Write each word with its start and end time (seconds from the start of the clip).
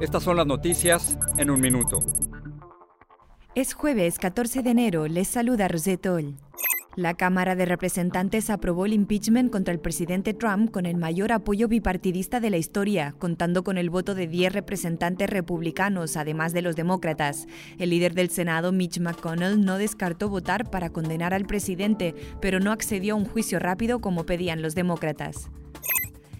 estas 0.00 0.22
son 0.22 0.36
las 0.36 0.46
noticias 0.46 1.18
en 1.38 1.50
un 1.50 1.60
minuto. 1.60 2.02
Es 3.54 3.74
jueves 3.74 4.18
14 4.18 4.62
de 4.62 4.70
enero, 4.70 5.06
les 5.06 5.28
saluda 5.28 5.68
Rosetol. 5.68 6.34
La 6.96 7.14
Cámara 7.14 7.56
de 7.56 7.64
Representantes 7.64 8.50
aprobó 8.50 8.86
el 8.86 8.92
impeachment 8.92 9.50
contra 9.50 9.74
el 9.74 9.80
presidente 9.80 10.32
Trump 10.32 10.70
con 10.70 10.86
el 10.86 10.96
mayor 10.96 11.32
apoyo 11.32 11.66
bipartidista 11.66 12.38
de 12.38 12.50
la 12.50 12.56
historia, 12.56 13.14
contando 13.18 13.64
con 13.64 13.78
el 13.78 13.90
voto 13.90 14.14
de 14.14 14.28
10 14.28 14.52
representantes 14.52 15.28
republicanos, 15.28 16.16
además 16.16 16.52
de 16.52 16.62
los 16.62 16.76
demócratas. 16.76 17.46
El 17.78 17.90
líder 17.90 18.14
del 18.14 18.30
Senado, 18.30 18.70
Mitch 18.70 19.00
McConnell, 19.00 19.64
no 19.64 19.76
descartó 19.76 20.28
votar 20.28 20.70
para 20.70 20.90
condenar 20.90 21.34
al 21.34 21.46
presidente, 21.46 22.14
pero 22.40 22.60
no 22.60 22.70
accedió 22.70 23.14
a 23.14 23.18
un 23.18 23.24
juicio 23.24 23.58
rápido 23.58 24.00
como 24.00 24.24
pedían 24.24 24.62
los 24.62 24.76
demócratas. 24.76 25.50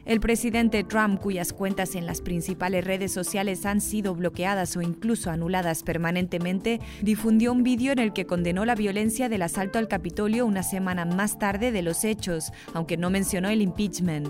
El 0.07 0.21
presidente 0.21 0.85
Trump, 0.85 1.19
cuyas 1.19 1.55
cuentas 1.55 1.95
en 1.95 2.05
las 2.05 2.21
principales 2.21 2.85
redes 2.85 3.11
sociales 3.11 3.65
han 3.65 3.81
sido 3.81 4.15
bloqueadas 4.15 4.77
o 4.77 4.83
incluso 4.83 5.31
anuladas 5.31 5.83
permanentemente, 5.83 6.79
difundió 7.01 7.53
un 7.53 7.63
vídeo 7.63 7.91
en 7.93 7.99
el 7.99 8.13
que 8.13 8.27
condenó 8.27 8.67
la 8.67 8.75
violencia 8.75 9.31
del 9.31 9.41
asalto 9.41 9.79
al 9.79 9.89
Capitolio 9.89 10.45
una 10.45 10.63
semana 10.63 11.07
más 11.07 11.39
tarde 11.39 11.73
de 11.73 11.81
los 11.81 12.05
hechos, 12.05 12.53
aunque 12.75 12.99
no 12.99 13.09
mencionó 13.09 13.49
el 13.49 13.63
impeachment. 13.63 14.29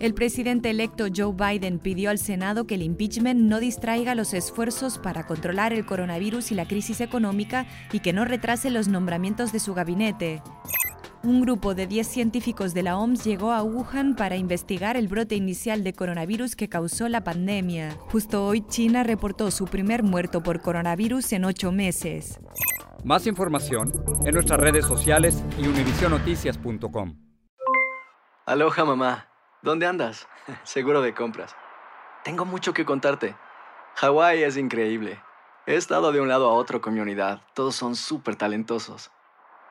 El 0.00 0.12
presidente 0.12 0.70
electo 0.70 1.06
Joe 1.14 1.32
Biden 1.32 1.78
pidió 1.78 2.10
al 2.10 2.18
Senado 2.18 2.66
que 2.66 2.74
el 2.74 2.82
impeachment 2.82 3.40
no 3.40 3.60
distraiga 3.60 4.16
los 4.16 4.34
esfuerzos 4.34 4.98
para 4.98 5.24
controlar 5.24 5.72
el 5.72 5.86
coronavirus 5.86 6.50
y 6.50 6.56
la 6.56 6.66
crisis 6.66 7.00
económica 7.00 7.66
y 7.92 8.00
que 8.00 8.12
no 8.12 8.24
retrase 8.24 8.70
los 8.70 8.88
nombramientos 8.88 9.52
de 9.52 9.60
su 9.60 9.72
gabinete. 9.72 10.42
Un 11.22 11.40
grupo 11.40 11.74
de 11.74 11.86
10 11.86 12.06
científicos 12.06 12.74
de 12.74 12.82
la 12.82 12.98
OMS 12.98 13.24
llegó 13.24 13.52
a 13.52 13.62
Wuhan 13.62 14.14
para 14.14 14.36
investigar 14.36 14.96
el 14.96 15.08
brote 15.08 15.34
inicial 15.34 15.82
de 15.82 15.92
coronavirus 15.92 16.54
que 16.54 16.68
causó 16.68 17.08
la 17.08 17.24
pandemia. 17.24 17.96
Justo 18.10 18.46
hoy 18.46 18.60
China 18.66 19.02
reportó 19.02 19.50
su 19.50 19.64
primer 19.64 20.02
muerto 20.02 20.42
por 20.42 20.60
coronavirus 20.60 21.32
en 21.32 21.44
ocho 21.44 21.72
meses. 21.72 22.38
Más 23.04 23.26
información 23.26 23.92
en 24.24 24.34
nuestras 24.34 24.60
redes 24.60 24.84
sociales 24.84 25.42
y 25.58 25.66
univisionoticias.com. 25.66 27.16
Aloha 28.44 28.84
mamá. 28.84 29.26
¿Dónde 29.62 29.86
andas? 29.86 30.28
Seguro 30.62 31.02
de 31.02 31.14
compras. 31.14 31.56
Tengo 32.24 32.44
mucho 32.44 32.72
que 32.72 32.84
contarte. 32.84 33.34
Hawái 33.96 34.42
es 34.42 34.56
increíble. 34.56 35.20
He 35.66 35.74
estado 35.74 36.12
de 36.12 36.20
un 36.20 36.28
lado 36.28 36.48
a 36.48 36.52
otro 36.52 36.80
con 36.80 36.94
mi 36.94 37.00
unidad. 37.00 37.40
Todos 37.54 37.74
son 37.74 37.96
súper 37.96 38.36
talentosos. 38.36 39.10